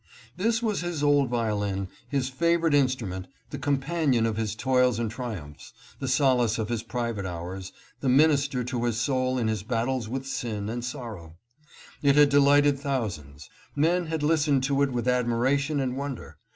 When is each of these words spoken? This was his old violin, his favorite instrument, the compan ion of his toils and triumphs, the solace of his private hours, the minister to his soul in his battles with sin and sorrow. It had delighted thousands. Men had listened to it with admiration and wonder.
This 0.35 0.63
was 0.63 0.81
his 0.81 1.03
old 1.03 1.29
violin, 1.29 1.87
his 2.09 2.27
favorite 2.27 2.73
instrument, 2.73 3.27
the 3.51 3.59
compan 3.59 4.15
ion 4.15 4.25
of 4.25 4.35
his 4.35 4.55
toils 4.55 4.97
and 4.97 5.11
triumphs, 5.11 5.73
the 5.99 6.07
solace 6.07 6.57
of 6.57 6.69
his 6.69 6.81
private 6.81 7.23
hours, 7.23 7.71
the 7.99 8.09
minister 8.09 8.63
to 8.63 8.85
his 8.85 8.97
soul 8.99 9.37
in 9.37 9.47
his 9.47 9.61
battles 9.61 10.09
with 10.09 10.25
sin 10.25 10.69
and 10.69 10.83
sorrow. 10.83 11.35
It 12.01 12.15
had 12.15 12.29
delighted 12.29 12.79
thousands. 12.79 13.47
Men 13.75 14.07
had 14.07 14.23
listened 14.23 14.63
to 14.63 14.81
it 14.81 14.91
with 14.91 15.07
admiration 15.07 15.79
and 15.79 15.95
wonder. 15.95 16.39